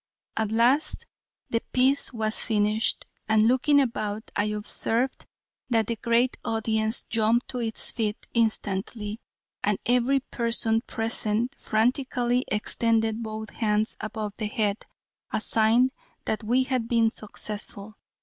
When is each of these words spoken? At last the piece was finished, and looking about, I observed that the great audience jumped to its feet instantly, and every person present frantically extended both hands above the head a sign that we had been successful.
At 0.35 0.51
last 0.51 1.05
the 1.51 1.61
piece 1.73 2.11
was 2.11 2.43
finished, 2.43 3.05
and 3.29 3.47
looking 3.47 3.79
about, 3.79 4.31
I 4.35 4.45
observed 4.45 5.27
that 5.69 5.85
the 5.85 5.95
great 5.95 6.37
audience 6.43 7.03
jumped 7.03 7.49
to 7.49 7.59
its 7.59 7.91
feet 7.91 8.25
instantly, 8.33 9.19
and 9.63 9.77
every 9.85 10.21
person 10.21 10.81
present 10.87 11.53
frantically 11.53 12.43
extended 12.47 13.21
both 13.21 13.51
hands 13.51 13.95
above 14.01 14.33
the 14.37 14.47
head 14.47 14.87
a 15.31 15.39
sign 15.39 15.91
that 16.25 16.43
we 16.43 16.63
had 16.63 16.87
been 16.87 17.11
successful. 17.11 17.95